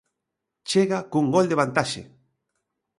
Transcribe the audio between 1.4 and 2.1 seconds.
de vantaxe.